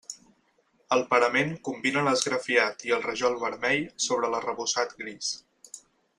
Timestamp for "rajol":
3.05-3.37